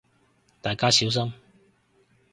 [0.63, 1.31] 大家小心